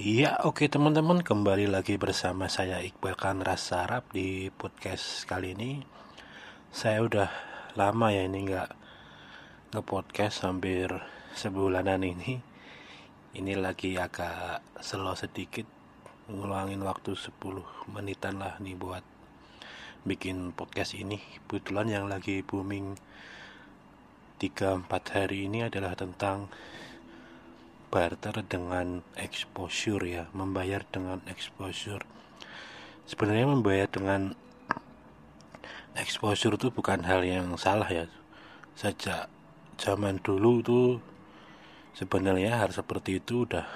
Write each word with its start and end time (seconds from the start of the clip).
Iya, 0.00 0.40
oke 0.48 0.64
teman-teman, 0.64 1.20
kembali 1.20 1.68
lagi 1.68 2.00
bersama 2.00 2.48
saya 2.48 2.80
Iqbal 2.80 3.20
Kanras 3.20 3.68
Sarap 3.68 4.08
di 4.16 4.48
podcast 4.48 5.28
kali 5.28 5.52
ini. 5.52 5.84
Saya 6.72 7.04
udah 7.04 7.28
lama 7.76 8.08
ya 8.08 8.24
ini 8.24 8.48
nggak 8.48 8.70
nge-podcast 9.76 10.48
hampir 10.48 10.88
sebulanan 11.36 12.00
ini. 12.00 12.40
Ini 13.36 13.60
lagi 13.60 14.00
agak 14.00 14.64
slow 14.80 15.12
sedikit, 15.12 15.68
ngulangin 16.32 16.80
waktu 16.80 17.12
10 17.12 17.36
menitan 17.92 18.40
lah 18.40 18.56
nih 18.56 18.80
buat 18.80 19.04
bikin 20.08 20.56
podcast 20.56 20.96
ini. 20.96 21.20
Kebetulan 21.44 21.92
yang 21.92 22.04
lagi 22.08 22.40
booming 22.40 22.96
3-4 24.40 24.88
hari 25.12 25.44
ini 25.44 25.68
adalah 25.68 25.92
tentang 25.92 26.48
barter 27.90 28.46
dengan 28.46 29.02
exposure 29.18 30.06
ya 30.06 30.24
membayar 30.30 30.86
dengan 30.86 31.18
exposure. 31.26 32.06
Sebenarnya 33.04 33.50
membayar 33.50 33.90
dengan 33.90 34.38
exposure 35.98 36.54
itu 36.54 36.70
bukan 36.70 37.02
hal 37.02 37.26
yang 37.26 37.58
salah 37.58 37.90
ya. 37.90 38.06
Sejak 38.78 39.26
zaman 39.76 40.22
dulu 40.22 40.62
tuh 40.62 40.88
sebenarnya 41.98 42.62
hal 42.62 42.70
seperti 42.70 43.18
itu 43.18 43.44
udah 43.44 43.66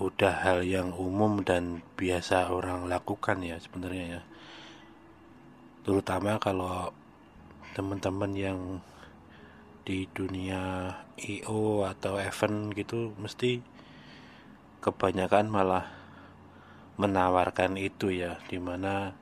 udah 0.00 0.34
hal 0.46 0.64
yang 0.64 0.96
umum 0.96 1.44
dan 1.44 1.84
biasa 1.98 2.48
orang 2.48 2.88
lakukan 2.88 3.42
ya 3.42 3.58
sebenarnya 3.58 4.04
ya. 4.16 4.22
Terutama 5.84 6.38
kalau 6.38 6.94
teman-teman 7.74 8.32
yang 8.38 8.58
di 9.84 10.06
dunia 10.12 10.92
IO 11.16 11.84
atau 11.88 12.20
event 12.20 12.72
gitu 12.76 13.16
mesti 13.16 13.64
kebanyakan 14.80 15.46
malah 15.48 15.86
menawarkan 17.00 17.80
itu 17.80 18.12
ya 18.12 18.36
di 18.48 18.60
mana 18.60 19.16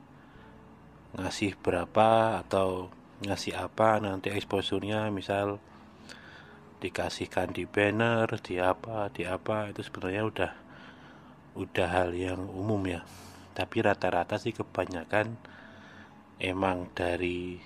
ngasih 1.15 1.55
berapa 1.59 2.39
atau 2.43 2.91
ngasih 3.23 3.55
apa 3.55 3.99
nanti 3.99 4.31
exposure-nya 4.31 5.11
misal 5.11 5.59
dikasihkan 6.79 7.51
di 7.51 7.67
banner 7.67 8.39
di 8.39 8.55
apa 8.55 9.11
di 9.11 9.27
apa 9.27 9.67
itu 9.67 9.83
sebenarnya 9.83 10.23
udah 10.23 10.51
udah 11.59 11.89
hal 11.91 12.15
yang 12.15 12.47
umum 12.47 12.79
ya. 12.87 13.03
Tapi 13.51 13.83
rata-rata 13.83 14.39
sih 14.39 14.55
kebanyakan 14.55 15.35
emang 16.39 16.87
dari 16.95 17.59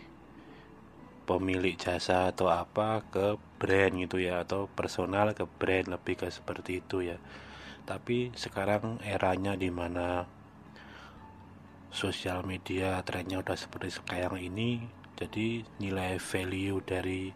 pemilik 1.24 1.76
jasa 1.80 2.32
atau 2.32 2.52
apa 2.52 3.04
ke 3.08 3.40
brand 3.60 3.94
gitu 3.98 4.20
ya 4.20 4.44
atau 4.44 4.68
personal 4.72 5.32
ke 5.32 5.48
brand 5.48 5.88
lebih 5.92 6.20
ke 6.20 6.28
seperti 6.28 6.84
itu 6.84 7.04
ya 7.04 7.18
tapi 7.84 8.32
sekarang 8.36 9.00
eranya 9.04 9.60
di 9.60 9.68
mana 9.68 10.28
sosial 11.92 12.44
media 12.44 13.00
trennya 13.04 13.44
udah 13.44 13.56
seperti 13.56 14.00
sekarang 14.00 14.40
ini 14.40 14.84
jadi 15.20 15.64
nilai 15.80 16.18
value 16.20 16.80
dari 16.84 17.32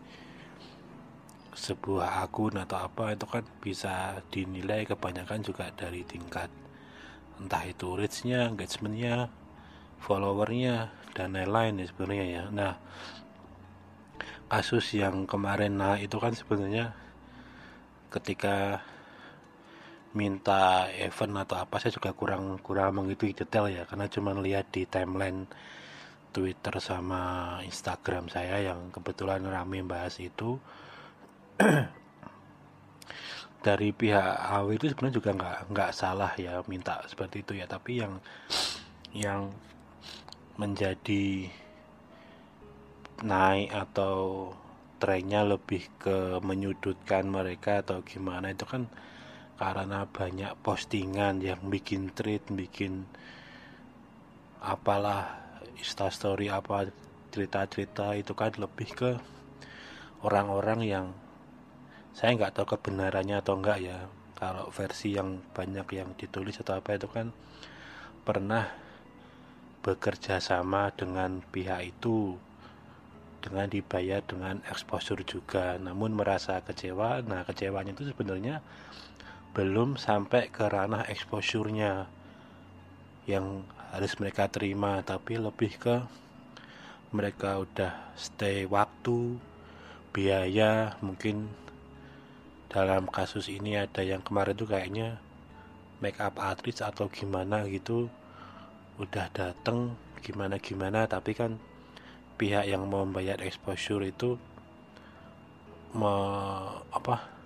sebuah 1.58 2.22
akun 2.22 2.58
atau 2.62 2.78
apa 2.78 3.18
itu 3.18 3.26
kan 3.26 3.42
bisa 3.60 4.22
dinilai 4.30 4.86
kebanyakan 4.86 5.42
juga 5.42 5.74
dari 5.74 6.06
tingkat 6.06 6.54
entah 7.38 7.64
itu 7.70 7.94
reachnya, 7.94 8.50
engagementnya, 8.50 9.30
followernya 10.02 10.90
dan 11.14 11.38
lain-lain 11.38 11.82
ya 11.82 11.86
sebenarnya 11.90 12.26
ya. 12.26 12.44
Nah 12.50 12.74
kasus 14.48 14.96
yang 14.96 15.28
kemarin. 15.28 15.76
Nah 15.78 15.96
itu 16.00 16.18
kan 16.18 16.32
sebenarnya 16.32 16.96
ketika 18.08 18.82
minta 20.16 20.90
event 20.98 21.46
atau 21.46 21.62
apa 21.62 21.78
saya 21.78 21.94
juga 21.94 22.16
kurang 22.16 22.58
kurang 22.64 22.96
mengikuti 22.96 23.44
detail 23.44 23.68
ya. 23.70 23.84
Karena 23.86 24.08
cuma 24.08 24.32
lihat 24.40 24.72
di 24.72 24.88
timeline 24.88 25.46
Twitter 26.32 26.80
sama 26.80 27.56
Instagram 27.64 28.32
saya 28.32 28.74
yang 28.74 28.90
kebetulan 28.90 29.44
rame 29.46 29.84
bahas 29.84 30.18
itu. 30.18 30.58
Dari 33.66 33.90
pihak 33.92 34.38
AW 34.48 34.80
itu 34.80 34.86
sebenarnya 34.94 35.18
juga 35.18 35.30
nggak 35.36 35.58
nggak 35.74 35.92
salah 35.92 36.32
ya 36.40 36.64
minta 36.72 37.04
seperti 37.10 37.44
itu 37.44 37.52
ya. 37.60 37.68
Tapi 37.68 38.00
yang 38.00 38.14
yang 39.12 39.52
menjadi 40.56 41.52
naik 43.24 43.74
atau 43.74 44.52
trennya 44.98 45.46
lebih 45.46 45.86
ke 46.02 46.42
menyudutkan 46.42 47.30
mereka 47.30 47.86
atau 47.86 48.02
gimana 48.02 48.54
itu 48.54 48.66
kan 48.66 48.90
karena 49.58 50.06
banyak 50.06 50.54
postingan 50.62 51.42
yang 51.42 51.62
bikin 51.70 52.14
tweet 52.14 52.46
bikin 52.54 53.10
apalah 54.62 55.38
instastory 55.78 56.50
apa 56.50 56.90
cerita-cerita 57.30 58.18
itu 58.18 58.34
kan 58.34 58.54
lebih 58.58 58.90
ke 58.94 59.12
orang-orang 60.26 60.82
yang 60.86 61.06
saya 62.18 62.34
nggak 62.34 62.58
tahu 62.58 62.78
kebenarannya 62.78 63.38
atau 63.38 63.62
enggak 63.62 63.78
ya. 63.78 64.10
Kalau 64.38 64.70
versi 64.70 65.18
yang 65.18 65.42
banyak 65.54 65.86
yang 65.94 66.14
ditulis 66.14 66.58
atau 66.62 66.78
apa 66.78 66.98
itu 66.98 67.10
kan 67.10 67.34
pernah 68.22 68.70
bekerja 69.82 70.42
sama 70.42 70.94
dengan 70.94 71.42
pihak 71.42 71.94
itu 71.94 72.38
dengan 73.48 73.72
dibayar 73.72 74.20
dengan 74.28 74.60
exposure 74.68 75.24
juga. 75.24 75.80
Namun 75.80 76.12
merasa 76.12 76.60
kecewa. 76.60 77.24
Nah 77.24 77.48
kecewanya 77.48 77.96
itu 77.96 78.12
sebenarnya 78.12 78.60
belum 79.56 79.96
sampai 79.96 80.52
ke 80.52 80.68
ranah 80.68 81.08
exposure-nya 81.08 82.12
yang 83.26 83.66
harus 83.90 84.20
mereka 84.20 84.52
terima 84.52 85.00
tapi 85.02 85.40
lebih 85.40 85.80
ke 85.80 86.04
mereka 87.16 87.64
udah 87.64 88.14
stay 88.20 88.68
waktu 88.68 89.40
biaya 90.12 91.00
mungkin 91.00 91.48
dalam 92.68 93.08
kasus 93.08 93.48
ini 93.48 93.80
ada 93.80 94.04
yang 94.04 94.20
kemarin 94.20 94.54
tuh 94.54 94.68
kayaknya 94.68 95.18
make 96.04 96.20
up 96.20 96.36
artist 96.38 96.84
atau 96.84 97.08
gimana 97.08 97.64
gitu 97.66 98.12
udah 99.02 99.32
dateng 99.32 99.96
gimana 100.20 100.60
gimana 100.60 101.08
tapi 101.08 101.32
kan 101.32 101.56
pihak 102.38 102.70
yang 102.70 102.86
membayar 102.86 103.42
exposure 103.42 104.06
itu 104.06 104.38
me, 105.98 106.14
apa 106.94 107.38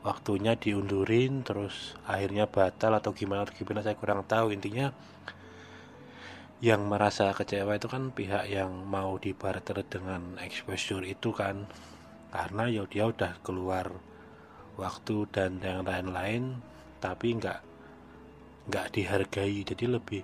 waktunya 0.00 0.56
diundurin 0.56 1.44
terus 1.44 1.92
akhirnya 2.08 2.48
batal 2.48 2.96
atau 2.96 3.12
gimana 3.12 3.44
atau 3.44 3.54
gimana 3.54 3.84
saya 3.84 3.96
kurang 4.00 4.24
tahu. 4.24 4.56
Intinya 4.56 4.92
yang 6.60 6.88
merasa 6.88 7.32
kecewa 7.32 7.76
itu 7.76 7.88
kan 7.88 8.12
pihak 8.12 8.48
yang 8.48 8.84
mau 8.88 9.16
dibarter 9.20 9.84
dengan 9.84 10.40
exposure 10.40 11.04
itu 11.04 11.32
kan. 11.36 11.68
Karena 12.30 12.70
ya 12.70 12.86
dia 12.86 13.10
udah 13.10 13.42
keluar 13.42 13.90
waktu 14.78 15.26
dan 15.34 15.58
yang 15.60 15.84
lain-lain 15.84 16.62
tapi 17.02 17.36
nggak 17.36 17.60
nggak 18.72 18.86
dihargai. 18.96 19.60
Jadi 19.66 19.84
lebih 19.84 20.22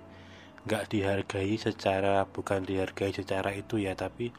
nggak 0.67 0.91
dihargai 0.91 1.55
secara 1.55 2.27
bukan 2.27 2.67
dihargai 2.67 3.15
secara 3.15 3.55
itu 3.55 3.79
ya 3.79 3.95
tapi 3.95 4.35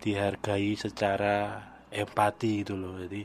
dihargai 0.00 0.72
secara 0.80 1.60
empati 1.92 2.64
itu 2.64 2.72
loh. 2.72 2.96
Jadi 2.96 3.22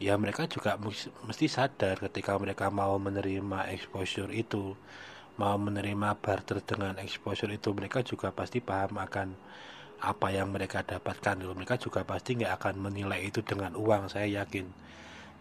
ya 0.00 0.16
mereka 0.16 0.48
juga 0.48 0.80
mesti 1.28 1.46
sadar 1.46 2.00
ketika 2.08 2.34
mereka 2.40 2.72
mau 2.72 2.96
menerima 2.96 3.68
exposure 3.70 4.32
itu 4.32 4.72
mau 5.36 5.56
menerima 5.60 6.16
barter 6.18 6.64
dengan 6.64 6.96
exposure 6.98 7.52
itu 7.52 7.70
mereka 7.76 8.00
juga 8.00 8.32
pasti 8.32 8.64
paham 8.64 8.96
akan 8.96 9.28
apa 10.02 10.28
yang 10.34 10.50
mereka 10.50 10.82
dapatkan 10.82 11.38
dulu 11.38 11.54
mereka 11.54 11.78
juga 11.78 12.02
pasti 12.02 12.34
nggak 12.34 12.52
akan 12.58 12.74
menilai 12.90 13.22
itu 13.28 13.44
dengan 13.44 13.76
uang 13.76 14.08
saya 14.08 14.42
yakin. 14.42 14.66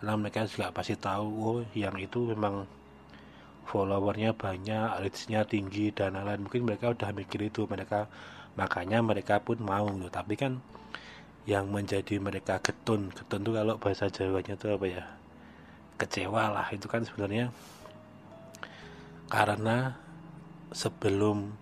Karena 0.01 0.13
mereka 0.19 0.43
juga 0.49 0.75
pasti 0.75 0.99
tahu 0.99 1.27
oh 1.39 1.59
yang 1.77 1.95
itu 1.97 2.19
memang 2.35 2.67
followernya 3.71 4.35
banyak, 4.35 4.99
reachnya 4.99 5.47
tinggi 5.47 5.95
dan 5.95 6.19
lain-lain. 6.19 6.43
Mungkin 6.43 6.67
mereka 6.67 6.91
udah 6.91 7.15
mikir 7.15 7.47
itu, 7.47 7.63
mereka 7.71 8.11
makanya 8.59 8.99
mereka 8.99 9.39
pun 9.39 9.63
mau 9.63 9.87
loh. 9.87 10.11
Tapi 10.11 10.35
kan 10.35 10.59
yang 11.47 11.71
menjadi 11.71 12.19
mereka 12.19 12.59
getun, 12.59 13.15
getun 13.15 13.41
tuh 13.47 13.55
kalau 13.55 13.79
bahasa 13.79 14.11
Jawanya 14.11 14.59
tuh 14.59 14.75
apa 14.75 14.85
ya? 14.91 15.03
Kecewa 15.95 16.51
lah 16.51 16.67
itu 16.75 16.91
kan 16.91 17.07
sebenarnya 17.07 17.53
karena 19.31 19.95
sebelum 20.75 21.55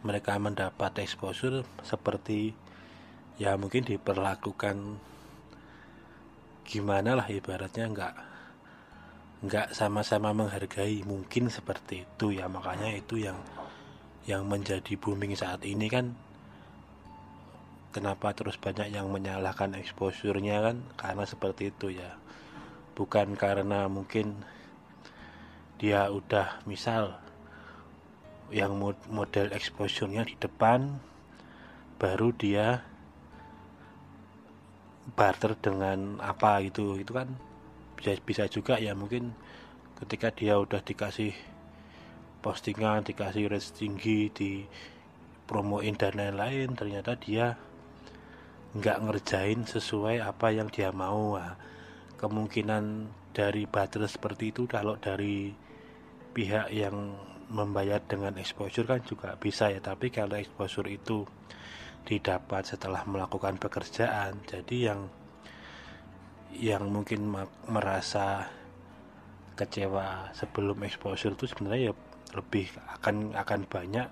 mereka 0.00 0.40
mendapat 0.40 1.04
exposure 1.04 1.60
seperti 1.84 2.56
ya 3.36 3.60
mungkin 3.60 3.84
diperlakukan 3.84 4.96
gimana 6.64 7.18
lah 7.18 7.28
ibaratnya 7.28 7.84
nggak 7.92 8.14
nggak 9.40 9.72
sama-sama 9.72 10.36
menghargai 10.36 11.00
mungkin 11.08 11.48
seperti 11.48 12.04
itu 12.04 12.36
ya. 12.36 12.44
Makanya 12.44 12.92
itu 12.92 13.16
yang 13.16 13.40
yang 14.28 14.44
menjadi 14.44 15.00
booming 15.00 15.32
saat 15.32 15.64
ini 15.64 15.88
kan. 15.88 16.12
Kenapa 17.90 18.30
terus 18.36 18.54
banyak 18.54 18.94
yang 18.94 19.10
menyalahkan 19.10 19.74
exposure-nya 19.74 20.62
kan? 20.62 20.76
Karena 20.94 21.24
seperti 21.26 21.72
itu 21.72 21.90
ya. 21.90 22.20
Bukan 22.94 23.34
karena 23.34 23.88
mungkin 23.88 24.44
dia 25.80 26.12
udah 26.12 26.60
misal 26.68 27.16
yang 28.52 28.76
model 29.08 29.56
exposure-nya 29.56 30.28
di 30.28 30.36
depan 30.36 31.00
baru 31.96 32.30
dia 32.36 32.84
barter 35.16 35.56
dengan 35.58 36.20
apa 36.20 36.60
gitu. 36.62 36.94
Itu 37.00 37.16
kan 37.16 37.49
bisa 38.00 38.16
bisa 38.24 38.44
juga 38.48 38.80
ya 38.80 38.96
mungkin 38.96 39.36
ketika 40.00 40.32
dia 40.32 40.56
udah 40.56 40.80
dikasih 40.80 41.36
postingan 42.40 43.04
dikasih 43.04 43.52
reach 43.52 43.76
tinggi 43.76 44.32
di 44.32 44.64
promoin 45.44 45.92
dan 46.00 46.16
lain-lain 46.16 46.72
ternyata 46.72 47.20
dia 47.20 47.60
nggak 48.70 48.98
ngerjain 49.02 49.66
sesuai 49.66 50.22
apa 50.22 50.54
yang 50.54 50.70
dia 50.70 50.94
mau. 50.94 51.34
Kemungkinan 52.16 53.08
dari 53.34 53.66
barter 53.66 54.06
seperti 54.06 54.54
itu 54.54 54.68
kalau 54.70 54.94
dari 55.00 55.50
pihak 56.30 56.70
yang 56.70 57.18
membayar 57.50 57.98
dengan 57.98 58.38
exposure 58.38 58.86
kan 58.86 59.02
juga 59.02 59.34
bisa 59.34 59.74
ya. 59.74 59.82
Tapi 59.82 60.14
kalau 60.14 60.38
exposure 60.38 60.86
itu 60.86 61.26
didapat 62.06 62.64
setelah 62.64 63.02
melakukan 63.04 63.58
pekerjaan 63.60 64.40
jadi 64.48 64.94
yang 64.94 65.10
yang 66.58 66.90
mungkin 66.90 67.30
merasa 67.70 68.50
kecewa 69.54 70.32
sebelum 70.32 70.80
exposure 70.82 71.36
itu 71.36 71.46
sebenarnya 71.46 71.92
ya 71.92 71.94
lebih 72.34 72.70
akan 72.98 73.36
akan 73.36 73.60
banyak 73.66 74.08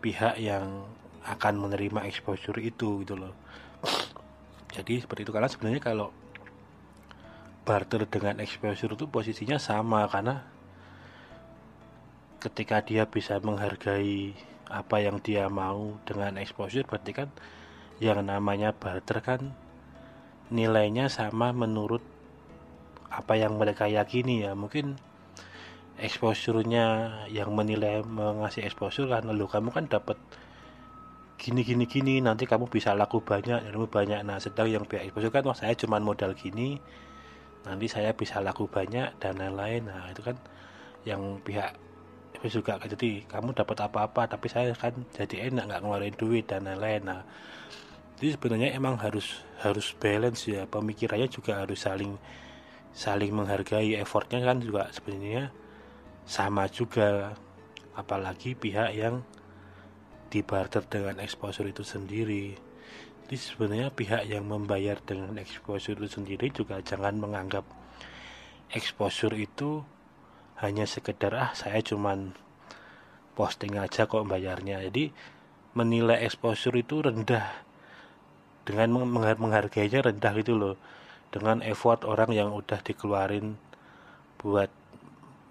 pihak 0.00 0.38
yang 0.40 0.88
akan 1.26 1.54
menerima 1.60 2.08
exposure 2.08 2.56
itu 2.60 3.04
gitu 3.04 3.14
loh. 3.18 3.34
Jadi 4.76 5.02
seperti 5.02 5.26
itu 5.28 5.32
karena 5.34 5.50
sebenarnya 5.50 5.82
kalau 5.82 6.08
barter 7.66 8.08
dengan 8.08 8.40
exposure 8.40 8.96
itu 8.96 9.04
posisinya 9.10 9.60
sama 9.60 10.08
karena 10.08 10.42
ketika 12.40 12.80
dia 12.80 13.04
bisa 13.04 13.36
menghargai 13.42 14.32
apa 14.70 14.96
yang 15.02 15.20
dia 15.20 15.50
mau 15.52 16.00
dengan 16.08 16.40
exposure 16.40 16.88
berarti 16.88 17.12
kan 17.12 17.28
yang 18.00 18.24
namanya 18.24 18.72
barter 18.72 19.20
kan 19.20 19.52
nilainya 20.50 21.06
sama 21.06 21.54
menurut 21.54 22.02
apa 23.10 23.34
yang 23.38 23.58
mereka 23.58 23.90
yakini 23.90 24.46
ya. 24.46 24.52
Mungkin 24.54 24.98
exposure-nya 26.00 26.86
yang 27.28 27.52
menilai 27.52 28.00
mengasih 28.06 28.64
exposure 28.64 29.10
kan 29.10 29.28
lalu 29.28 29.44
kamu 29.46 29.68
kan 29.70 29.84
dapat 29.86 30.16
gini 31.40 31.64
gini 31.64 31.84
gini 31.88 32.20
nanti 32.20 32.44
kamu 32.44 32.68
bisa 32.68 32.92
laku 32.92 33.20
banyak 33.20 33.64
ilmu 33.72 33.88
banyak. 33.88 34.20
Nah 34.24 34.36
sedang 34.40 34.68
yang 34.68 34.84
pihak 34.84 35.08
exposure 35.08 35.32
kan 35.32 35.44
wah 35.48 35.56
saya 35.56 35.72
cuma 35.76 36.00
modal 36.00 36.32
gini 36.36 36.80
nanti 37.64 37.86
saya 37.88 38.16
bisa 38.16 38.40
laku 38.40 38.68
banyak 38.68 39.16
dan 39.20 39.36
lain-lain. 39.36 39.88
Nah 39.88 40.08
itu 40.12 40.24
kan 40.24 40.36
yang 41.04 41.40
pihak 41.40 41.76
tapi 42.30 42.46
juga 42.48 42.80
jadi 42.80 43.26
kamu 43.28 43.52
dapat 43.52 43.76
apa-apa 43.84 44.22
tapi 44.32 44.48
saya 44.48 44.72
kan 44.72 44.96
jadi 45.12 45.52
enak 45.52 45.68
nggak 45.68 45.80
ngeluarin 45.84 46.16
duit 46.16 46.44
dan 46.48 46.64
lain-lain. 46.64 47.02
Nah 47.04 47.20
jadi 48.20 48.36
sebenarnya 48.36 48.76
emang 48.76 49.00
harus 49.00 49.40
harus 49.64 49.96
balance 49.96 50.44
ya. 50.44 50.68
Pemikirannya 50.68 51.32
juga 51.32 51.64
harus 51.64 51.80
saling 51.80 52.20
saling 52.92 53.32
menghargai. 53.32 53.96
Effortnya 53.96 54.44
kan 54.44 54.60
juga 54.60 54.92
sebenarnya 54.92 55.48
sama 56.28 56.68
juga. 56.68 57.32
Apalagi 57.96 58.52
pihak 58.52 58.92
yang 58.92 59.24
dibarter 60.28 60.84
dengan 60.84 61.16
exposure 61.24 61.72
itu 61.72 61.80
sendiri. 61.80 62.60
Jadi 63.24 63.36
sebenarnya 63.40 63.88
pihak 63.88 64.28
yang 64.28 64.44
membayar 64.44 65.00
dengan 65.00 65.40
exposure 65.40 65.96
itu 65.96 66.20
sendiri 66.20 66.52
juga 66.52 66.76
jangan 66.84 67.16
menganggap 67.16 67.64
exposure 68.68 69.32
itu 69.32 69.80
hanya 70.60 70.84
sekedar 70.84 71.32
ah 71.32 71.50
saya 71.56 71.80
cuman 71.80 72.36
posting 73.32 73.80
aja 73.80 74.04
kok 74.04 74.28
bayarnya. 74.28 74.84
Jadi 74.92 75.08
menilai 75.72 76.20
exposure 76.20 76.76
itu 76.76 77.00
rendah 77.00 77.69
dengan 78.70 79.02
menghargainya 79.10 80.06
rendah 80.06 80.32
gitu 80.38 80.54
loh. 80.54 80.74
Dengan 81.34 81.62
effort 81.66 82.06
orang 82.06 82.30
yang 82.30 82.54
udah 82.54 82.78
dikeluarin 82.82 83.58
buat 84.38 84.70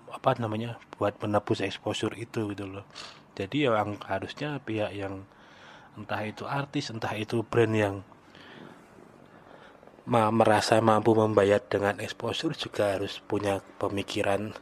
apa 0.10 0.32
namanya 0.40 0.80
buat 0.96 1.20
menebus 1.20 1.60
exposure 1.60 2.16
itu 2.16 2.56
gitu 2.56 2.66
loh. 2.66 2.88
Jadi 3.36 3.68
yang 3.68 4.00
harusnya 4.08 4.60
pihak 4.64 4.92
yang 4.96 5.28
entah 6.00 6.24
itu 6.24 6.48
artis 6.48 6.96
entah 6.96 7.12
itu 7.16 7.44
brand 7.44 7.76
yang 7.76 7.96
merasa 10.10 10.82
mampu 10.82 11.14
membayar 11.14 11.62
dengan 11.62 12.02
exposure 12.02 12.58
juga 12.58 12.98
harus 12.98 13.22
punya 13.22 13.62
pemikiran 13.78 14.58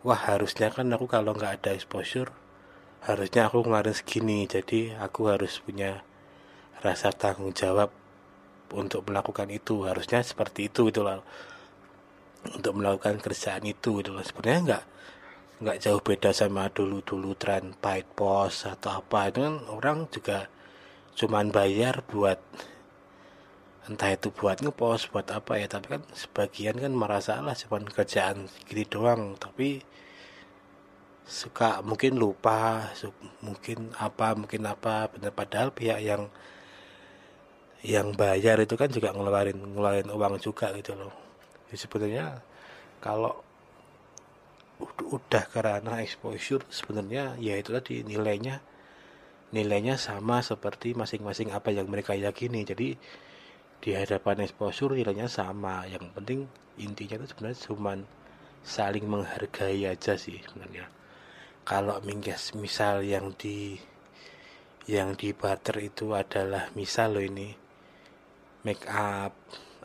wah 0.00 0.16
harusnya 0.16 0.72
kan 0.72 0.88
aku 0.94 1.10
kalau 1.10 1.36
nggak 1.36 1.60
ada 1.60 1.70
exposure 1.76 2.32
harusnya 3.04 3.52
aku 3.52 3.66
kemarin 3.66 3.92
segini 3.92 4.48
jadi 4.48 4.96
aku 5.02 5.28
harus 5.28 5.60
punya 5.60 6.06
rasa 6.84 7.12
tanggung 7.12 7.52
jawab 7.52 7.92
untuk 8.72 9.06
melakukan 9.08 9.48
itu. 9.52 9.86
Harusnya 9.86 10.20
seperti 10.24 10.68
itu 10.72 10.88
gitu 10.90 11.06
loh 11.06 11.22
untuk 12.46 12.78
melakukan 12.78 13.18
kerjaan 13.18 13.66
itu 13.66 13.98
gitu 14.02 14.14
loh 14.14 14.22
sebenarnya 14.22 14.60
nggak 14.62 14.84
nggak 15.56 15.78
jauh 15.82 15.98
beda 16.04 16.30
sama 16.36 16.68
dulu 16.70 17.02
dulu 17.02 17.34
tren 17.34 17.72
paid 17.78 18.06
post 18.12 18.68
atau 18.68 19.00
apa. 19.00 19.32
Itu 19.32 19.38
kan 19.46 19.56
orang 19.72 19.98
juga 20.12 20.38
cuman 21.16 21.48
bayar 21.48 22.04
buat 22.04 22.38
entah 23.86 24.10
itu 24.10 24.28
buat 24.34 24.60
ngepost 24.60 25.14
buat 25.14 25.26
apa 25.32 25.56
ya. 25.62 25.66
Tapi 25.70 25.86
kan 25.98 26.02
sebagian 26.12 26.76
kan 26.76 26.92
merasa 26.92 27.40
lah 27.40 27.56
cuman 27.56 27.88
kerjaan 27.88 28.50
gitu 28.68 29.00
doang. 29.00 29.38
Tapi 29.40 29.80
suka 31.26 31.82
mungkin 31.82 32.22
lupa 32.22 32.86
mungkin 33.42 33.90
apa 33.98 34.38
mungkin 34.38 34.62
apa 34.62 35.10
benar 35.10 35.34
padahal 35.34 35.74
pihak 35.74 35.98
yang 35.98 36.30
yang 37.84 38.16
bayar 38.16 38.56
itu 38.62 38.74
kan 38.78 38.88
juga 38.88 39.12
ngeluarin 39.12 39.58
ngeluarin 39.58 40.08
uang 40.08 40.40
juga 40.40 40.72
gitu 40.72 40.96
loh. 40.96 41.12
Jadi 41.68 41.76
sebenarnya 41.76 42.26
kalau 43.02 43.36
udah 45.00 45.44
karena 45.48 46.04
exposure 46.04 46.64
sebenarnya 46.68 47.36
ya 47.40 47.56
itu 47.56 47.72
tadi 47.72 48.04
nilainya 48.04 48.60
nilainya 49.52 49.96
sama 49.96 50.44
seperti 50.44 50.92
masing-masing 50.96 51.52
apa 51.52 51.72
yang 51.72 51.88
mereka 51.88 52.16
yakini. 52.16 52.64
Jadi 52.64 52.96
di 53.80 53.90
hadapan 53.92 54.44
exposure 54.44 54.96
nilainya 54.96 55.28
sama. 55.28 55.84
Yang 55.86 56.04
penting 56.16 56.40
intinya 56.80 57.20
itu 57.20 57.26
sebenarnya 57.32 57.58
cuma 57.68 57.92
saling 58.66 59.04
menghargai 59.06 59.86
aja 59.86 60.18
sih 60.18 60.40
sebenarnya. 60.42 60.88
Kalau 61.66 61.98
minggas 62.02 62.54
misal 62.54 63.02
yang 63.02 63.34
di 63.34 63.78
yang 64.86 65.18
di 65.18 65.34
butter 65.34 65.82
itu 65.82 66.14
adalah 66.14 66.70
misal 66.78 67.18
lo 67.18 67.22
ini 67.22 67.65
make 68.66 68.82
up 68.90 69.30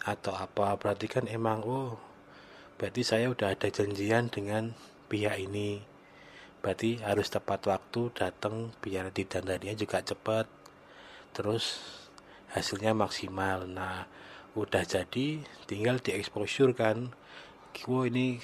atau 0.01 0.33
apa. 0.33 0.73
Berarti 0.81 1.05
kan 1.05 1.29
emang 1.29 1.61
oh 1.61 2.01
berarti 2.81 3.05
saya 3.05 3.29
udah 3.29 3.53
ada 3.53 3.69
janjian 3.69 4.33
dengan 4.33 4.73
pihak 5.05 5.37
ini. 5.37 5.85
Berarti 6.65 6.97
harus 7.05 7.29
tepat 7.29 7.69
waktu 7.69 8.09
datang 8.17 8.73
biar 8.81 9.13
didandaninya 9.13 9.77
juga 9.77 10.01
cepat. 10.01 10.49
Terus 11.37 11.77
hasilnya 12.57 12.97
maksimal. 12.97 13.69
Nah 13.69 14.09
udah 14.57 14.81
jadi 14.81 15.45
tinggal 15.69 16.01
di 16.01 16.17
exposure 16.17 16.73
kan. 16.73 17.13
Wow 17.85 18.09
ini 18.09 18.41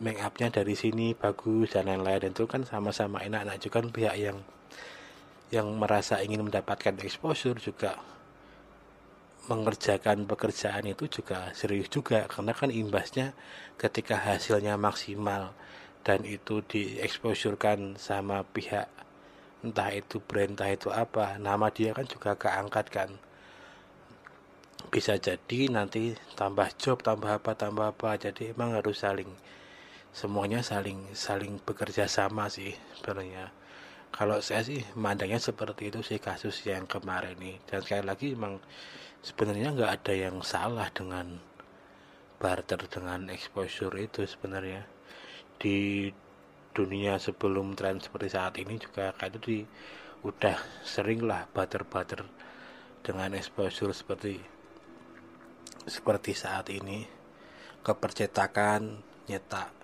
make 0.00 0.24
upnya 0.24 0.48
dari 0.48 0.72
sini 0.72 1.12
bagus 1.12 1.76
dan 1.76 1.92
lain-lain. 1.92 2.32
Itu 2.32 2.48
kan 2.48 2.64
sama-sama 2.64 3.20
enak. 3.20 3.44
Nah 3.44 3.56
juga 3.60 3.84
kan 3.84 3.92
pihak 3.92 4.16
yang 4.16 4.40
yang 5.48 5.68
merasa 5.80 6.20
ingin 6.20 6.44
mendapatkan 6.44 6.96
exposure 7.00 7.56
juga 7.56 7.96
mengerjakan 9.48 10.28
pekerjaan 10.28 10.84
itu 10.84 11.08
juga 11.08 11.50
serius 11.56 11.88
juga 11.88 12.28
karena 12.28 12.52
kan 12.52 12.68
imbasnya 12.68 13.32
ketika 13.80 14.20
hasilnya 14.20 14.76
maksimal 14.76 15.56
dan 16.04 16.22
itu 16.28 16.60
diexposurekan 16.64 17.96
sama 17.96 18.44
pihak 18.44 18.86
entah 19.64 19.90
itu 19.90 20.22
brand 20.22 20.54
entah 20.54 20.70
itu 20.70 20.88
apa 20.94 21.40
nama 21.42 21.66
dia 21.72 21.90
kan 21.96 22.06
juga 22.06 22.38
keangkat 22.38 22.86
kan. 22.92 23.10
Bisa 24.88 25.18
jadi 25.18 25.68
nanti 25.68 26.14
tambah 26.38 26.70
job 26.78 27.02
tambah 27.02 27.42
apa 27.42 27.52
tambah 27.58 27.92
apa 27.92 28.16
jadi 28.16 28.54
emang 28.54 28.78
harus 28.78 29.02
saling 29.02 29.28
semuanya 30.14 30.64
saling 30.64 31.12
saling 31.12 31.58
bekerja 31.66 32.06
sama 32.06 32.46
sih 32.48 32.72
sebenarnya. 32.96 33.50
Kalau 34.08 34.40
saya 34.40 34.64
sih 34.64 34.80
mandangnya 34.96 35.36
seperti 35.36 35.92
itu 35.92 36.00
sih 36.00 36.16
kasus 36.16 36.64
yang 36.64 36.88
kemarin 36.88 37.36
ini. 37.36 37.60
Dan 37.68 37.84
sekali 37.84 38.04
lagi 38.08 38.32
emang 38.32 38.56
sebenarnya 39.22 39.74
nggak 39.74 39.92
ada 40.02 40.14
yang 40.14 40.42
salah 40.42 40.88
dengan 40.94 41.38
barter 42.38 42.86
dengan 42.86 43.28
exposure 43.34 43.94
itu 43.98 44.24
sebenarnya. 44.24 44.86
Di 45.58 46.08
dunia 46.70 47.18
sebelum 47.18 47.74
tren 47.74 47.98
seperti 47.98 48.28
saat 48.30 48.54
ini 48.62 48.78
juga 48.78 49.10
kayak 49.18 49.34
itu 49.34 49.38
di 49.42 49.58
udah 50.22 50.58
sering 50.86 51.26
lah 51.26 51.46
butter-butter 51.50 52.22
dengan 53.02 53.34
exposure 53.34 53.90
seperti 53.90 54.38
seperti 55.88 56.32
saat 56.38 56.70
ini. 56.70 57.02
Kepercetakan 57.82 59.02
nyetak 59.26 59.78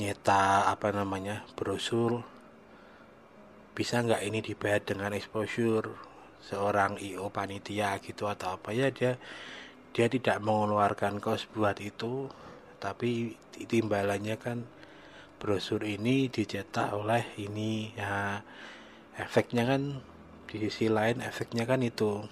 nyeta 0.00 0.70
apa 0.72 0.94
namanya 0.96 1.44
brosur 1.52 2.24
bisa 3.76 4.00
nggak 4.00 4.24
ini 4.24 4.40
dibayar 4.40 4.80
dengan 4.80 5.12
exposure 5.12 6.09
seorang 6.44 6.96
IO 7.00 7.28
panitia 7.28 8.00
gitu 8.00 8.26
atau 8.26 8.56
apa 8.56 8.72
ya 8.72 8.88
dia 8.90 9.20
dia 9.90 10.06
tidak 10.06 10.40
mengeluarkan 10.40 11.18
kos 11.18 11.50
buat 11.52 11.76
itu 11.82 12.30
tapi 12.80 13.36
timbalannya 13.68 14.36
kan 14.40 14.64
brosur 15.40 15.80
ini 15.84 16.28
dicetak 16.28 16.92
oleh 16.92 17.24
ini 17.40 17.96
ya 17.96 18.44
efeknya 19.16 19.64
kan 19.64 20.04
di 20.50 20.56
sisi 20.66 20.90
lain 20.90 21.22
efeknya 21.22 21.62
kan 21.62 21.80
itu. 21.80 22.26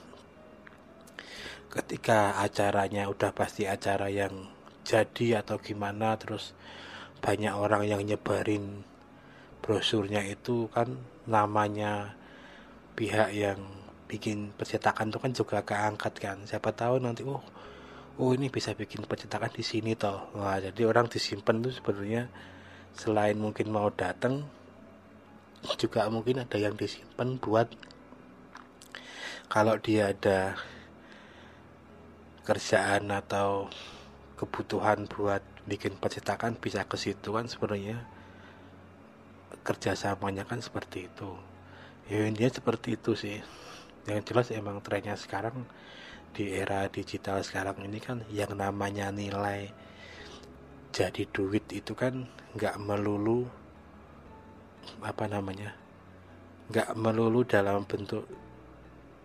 Ketika 1.71 2.41
acaranya 2.43 3.07
udah 3.07 3.31
pasti 3.31 3.71
acara 3.71 4.11
yang 4.11 4.51
jadi 4.83 5.45
atau 5.45 5.61
gimana 5.61 6.17
terus 6.19 6.57
banyak 7.21 7.53
orang 7.53 7.85
yang 7.85 8.03
nyebarin 8.03 8.83
brosurnya 9.61 10.25
itu 10.25 10.67
kan 10.73 10.97
namanya 11.29 12.17
pihak 12.97 13.31
yang 13.37 13.61
bikin 14.09 14.57
percetakan 14.57 15.13
itu 15.13 15.19
kan 15.21 15.33
juga 15.37 15.59
keangkat 15.63 16.15
kan. 16.17 16.39
Siapa 16.49 16.73
tahu 16.73 16.99
nanti 16.99 17.23
oh 17.29 17.45
oh 18.19 18.31
ini 18.35 18.49
bisa 18.51 18.75
bikin 18.75 19.05
percetakan 19.05 19.53
di 19.53 19.63
sini 19.63 19.95
toh. 19.95 20.33
Nah 20.35 20.59
jadi 20.59 20.89
orang 20.89 21.07
disimpan 21.07 21.61
tuh 21.63 21.71
sebenarnya 21.71 22.27
selain 22.97 23.39
mungkin 23.39 23.71
mau 23.71 23.93
datang 23.93 24.49
juga 25.77 26.09
mungkin 26.09 26.43
ada 26.43 26.57
yang 26.59 26.75
disimpan 26.75 27.39
buat 27.39 27.69
kalau 29.53 29.77
dia 29.79 30.11
ada 30.17 30.59
kerjaan 32.43 33.13
atau 33.13 33.69
kebutuhan 34.41 35.05
buat 35.05 35.45
bikin 35.69 36.01
percetakan 36.01 36.57
bisa 36.57 36.89
ke 36.89 36.97
situ 36.97 37.37
kan 37.37 37.45
sebenarnya. 37.45 38.03
Kerjasamanya 39.63 40.49
kan 40.49 40.65
seperti 40.65 41.13
itu. 41.13 41.37
Ya 42.09 42.25
intinya 42.25 42.49
seperti 42.49 42.97
itu 42.97 43.13
sih 43.13 43.45
yang 44.09 44.25
jelas 44.25 44.49
emang 44.51 44.81
trennya 44.81 45.15
sekarang 45.15 45.69
di 46.33 46.53
era 46.53 46.89
digital 46.89 47.45
sekarang 47.45 47.77
ini 47.85 48.01
kan 48.01 48.25
yang 48.33 48.53
namanya 48.57 49.13
nilai 49.13 49.69
jadi 50.93 51.29
duit 51.29 51.65
itu 51.71 51.93
kan 51.93 52.25
nggak 52.57 52.81
melulu 52.81 53.45
apa 55.05 55.29
namanya 55.29 55.77
nggak 56.73 56.97
melulu 56.97 57.45
dalam 57.45 57.85
bentuk 57.85 58.25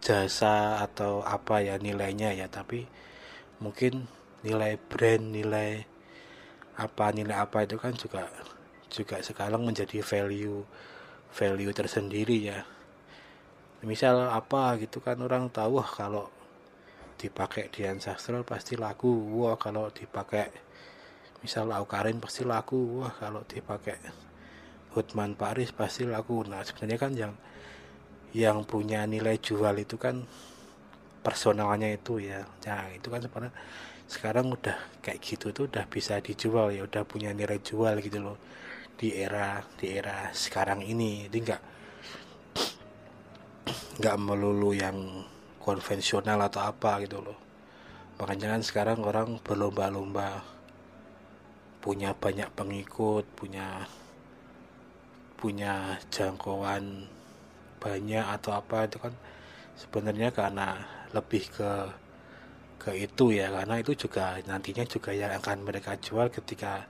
jasa 0.04 0.84
atau 0.84 1.24
apa 1.24 1.64
ya 1.64 1.80
nilainya 1.80 2.36
ya 2.36 2.52
tapi 2.52 2.84
mungkin 3.64 4.04
nilai 4.44 4.76
brand 4.76 5.24
nilai 5.32 5.88
apa 6.76 7.16
nilai 7.16 7.36
apa 7.40 7.64
itu 7.64 7.80
kan 7.80 7.96
juga 7.96 8.28
juga 8.92 9.24
sekarang 9.24 9.64
menjadi 9.64 10.04
value 10.04 10.68
value 11.32 11.72
tersendiri 11.72 12.52
ya 12.52 12.68
misal 13.84 14.32
apa 14.32 14.80
gitu 14.80 15.04
kan 15.04 15.20
orang 15.20 15.52
tahu 15.52 15.80
wah 15.80 15.88
kalau 15.88 16.32
dipakai 17.20 17.72
Dian 17.72 18.00
Sastro 18.04 18.44
pasti 18.44 18.76
laku. 18.76 19.12
Wah 19.40 19.56
kalau 19.56 19.88
dipakai 19.92 20.52
misal 21.44 21.72
Aukarin 21.72 22.20
pasti 22.20 22.44
laku. 22.44 23.04
Wah 23.04 23.14
kalau 23.16 23.44
dipakai 23.48 23.96
Hotman 24.96 25.36
Paris 25.40 25.72
pasti 25.72 26.04
laku. 26.04 26.44
Nah 26.48 26.64
sebenarnya 26.68 27.00
kan 27.00 27.12
yang 27.16 27.34
yang 28.34 28.66
punya 28.66 29.06
nilai 29.06 29.38
jual 29.40 29.76
itu 29.80 29.96
kan 29.96 30.24
personalnya 31.24 31.92
itu 31.92 32.20
ya. 32.20 32.44
Nah 32.68 32.92
itu 32.92 33.08
kan 33.08 33.24
sebenarnya 33.24 33.56
sekarang 34.04 34.52
udah 34.52 35.00
kayak 35.00 35.20
gitu 35.24 35.56
tuh 35.56 35.72
udah 35.72 35.88
bisa 35.88 36.20
dijual 36.20 36.76
ya 36.76 36.84
udah 36.84 37.08
punya 37.08 37.32
nilai 37.32 37.64
jual 37.64 37.98
gitu 38.04 38.20
loh 38.20 38.38
di 39.00 39.16
era 39.16 39.64
di 39.80 39.96
era 39.96 40.28
sekarang 40.36 40.84
ini. 40.84 41.28
Jadi 41.32 41.38
nggak 41.40 41.62
nggak 43.94 44.18
melulu 44.18 44.74
yang 44.74 44.98
konvensional 45.62 46.42
atau 46.42 46.66
apa 46.66 47.06
gitu 47.06 47.22
loh. 47.22 47.38
Makanya 48.18 48.58
kan 48.58 48.62
sekarang 48.66 49.00
orang 49.06 49.38
berlomba-lomba 49.42 50.42
punya 51.84 52.16
banyak 52.16 52.48
pengikut 52.56 53.28
punya 53.36 53.84
punya 55.36 56.00
jangkauan 56.08 57.12
banyak 57.84 58.24
atau 58.24 58.56
apa 58.56 58.88
itu 58.88 58.96
kan 58.96 59.12
sebenarnya 59.76 60.32
karena 60.32 60.80
lebih 61.12 61.44
ke 61.52 61.72
ke 62.82 62.92
itu 62.98 63.36
ya. 63.36 63.54
Karena 63.54 63.78
itu 63.78 63.94
juga 63.94 64.40
nantinya 64.48 64.84
juga 64.88 65.12
yang 65.14 65.38
akan 65.38 65.58
mereka 65.68 66.00
jual 66.00 66.32
ketika 66.34 66.88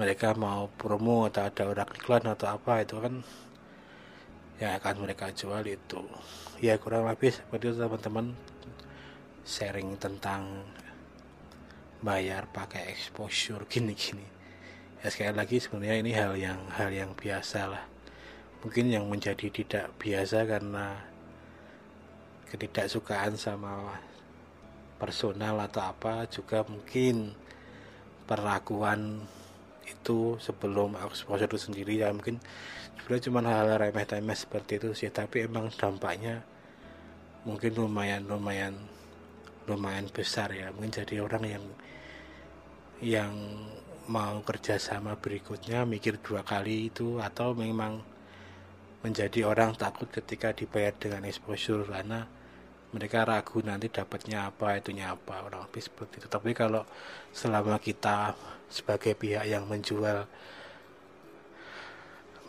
mereka 0.00 0.32
mau 0.32 0.72
promo 0.80 1.28
atau 1.28 1.44
ada 1.52 1.62
orang 1.68 1.90
iklan 1.92 2.24
atau 2.24 2.48
apa 2.48 2.80
itu 2.80 2.96
kan 2.96 3.20
yang 4.60 4.76
akan 4.76 5.06
mereka 5.06 5.30
jual 5.32 5.62
itu. 5.64 6.02
Ya 6.60 6.76
kurang 6.76 7.08
lebih 7.08 7.32
seperti 7.32 7.72
itu 7.72 7.78
teman-teman. 7.80 8.36
Sharing 9.42 9.98
tentang 9.98 10.66
bayar 12.02 12.50
pakai 12.50 12.90
exposure 12.90 13.64
gini-gini. 13.72 14.26
Ya 15.02 15.10
sekali 15.10 15.34
lagi 15.34 15.58
sebenarnya 15.58 15.96
ini 15.98 16.12
hal 16.14 16.32
yang 16.38 16.60
hal 16.74 16.90
yang 16.90 17.10
biasa 17.14 17.70
lah. 17.70 17.84
Mungkin 18.62 18.94
yang 18.94 19.10
menjadi 19.10 19.50
tidak 19.50 19.90
biasa 19.98 20.46
karena 20.46 20.94
ketidaksukaan 22.52 23.34
sama 23.34 23.98
personal 25.02 25.58
atau 25.58 25.82
apa 25.82 26.30
juga 26.30 26.62
mungkin 26.62 27.34
perlakuan 28.30 29.26
itu 30.02 30.36
sebelum 30.42 30.98
exposure 30.98 31.46
itu 31.46 31.70
sendiri 31.70 32.02
ya 32.02 32.10
mungkin 32.10 32.42
sebenarnya 32.98 33.24
cuma 33.30 33.38
hal-hal 33.46 33.78
remeh-temeh 33.78 34.34
seperti 34.34 34.82
itu 34.82 34.88
sih 34.98 35.08
tapi 35.14 35.46
emang 35.46 35.70
dampaknya 35.70 36.42
mungkin 37.46 37.74
lumayan 37.78 38.26
lumayan 38.26 38.74
lumayan 39.66 40.10
besar 40.10 40.50
ya. 40.50 40.74
Mungkin 40.74 40.90
jadi 40.90 41.22
orang 41.22 41.44
yang 41.46 41.64
yang 43.02 43.32
mau 44.10 44.42
kerjasama 44.42 45.18
berikutnya 45.18 45.86
mikir 45.86 46.18
dua 46.22 46.42
kali 46.42 46.90
itu 46.90 47.22
atau 47.22 47.54
memang 47.54 48.02
menjadi 49.02 49.46
orang 49.46 49.74
takut 49.74 50.06
ketika 50.10 50.54
dibayar 50.54 50.94
dengan 50.94 51.26
exposure 51.26 51.86
karena 51.86 52.26
mereka 52.92 53.24
ragu 53.24 53.64
nanti 53.64 53.88
dapatnya 53.88 54.52
apa 54.52 54.76
itunya 54.76 55.16
apa 55.16 55.48
orang 55.48 55.64
lebih 55.64 55.80
seperti 55.80 56.20
itu. 56.20 56.28
Tapi 56.28 56.52
kalau 56.52 56.84
selama 57.32 57.80
kita 57.80 58.36
sebagai 58.68 59.16
pihak 59.16 59.48
yang 59.48 59.64
menjual 59.64 60.28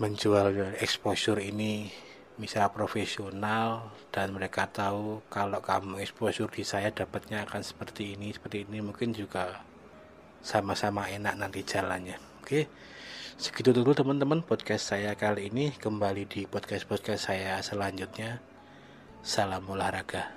menjual 0.04 0.76
exposure 0.84 1.40
ini 1.40 1.88
misal 2.36 2.74
profesional 2.74 3.94
dan 4.10 4.34
mereka 4.34 4.66
tahu 4.68 5.22
kalau 5.30 5.62
kamu 5.62 6.02
exposure 6.02 6.50
di 6.50 6.66
saya 6.66 6.90
dapatnya 6.90 7.46
akan 7.46 7.62
seperti 7.62 8.18
ini 8.18 8.34
seperti 8.34 8.66
ini 8.66 8.82
mungkin 8.82 9.14
juga 9.14 9.62
sama-sama 10.44 11.08
enak 11.08 11.40
nanti 11.40 11.64
jalannya. 11.64 12.20
Oke 12.44 12.68
segitu 13.40 13.72
dulu 13.72 13.96
teman-teman 13.96 14.44
podcast 14.44 14.92
saya 14.92 15.16
kali 15.16 15.48
ini. 15.48 15.72
Kembali 15.72 16.28
di 16.28 16.44
podcast 16.50 16.84
podcast 16.90 17.32
saya 17.32 17.62
selanjutnya 17.64 18.53
Salam 19.24 19.64
olahraga. 19.72 20.36